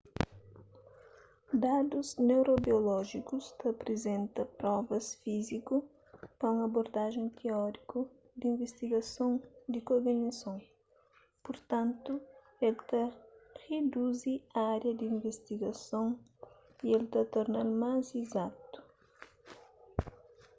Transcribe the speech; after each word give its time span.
dadus 1.63 2.09
neurobiolójikus 2.29 3.45
ta 3.57 3.65
aprizenta 3.73 4.41
provas 4.59 5.05
fíziku 5.21 5.75
pa 6.39 6.45
un 6.53 6.59
abordajen 6.67 7.27
tióriku 7.39 7.99
di 8.39 8.43
invistigason 8.51 9.31
di 9.71 9.79
kognison 9.89 10.57
purtantu 11.43 12.13
el 12.67 12.75
ta 12.89 13.03
riduzi 13.63 14.33
ária 14.71 14.91
di 14.99 15.05
invistigason 15.13 16.07
y 16.85 16.87
el 16.97 17.03
ta 17.13 17.21
torna-l 17.33 17.69
más 17.81 18.05
izatu 18.23 18.79